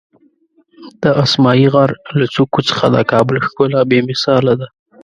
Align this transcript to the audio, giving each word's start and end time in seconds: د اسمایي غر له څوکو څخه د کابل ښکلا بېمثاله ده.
د 1.03 1.05
اسمایي 1.23 1.67
غر 1.73 1.91
له 2.19 2.25
څوکو 2.33 2.59
څخه 2.69 2.85
د 2.95 2.97
کابل 3.11 3.35
ښکلا 3.45 3.81
بېمثاله 3.91 4.53
ده. 4.59 4.67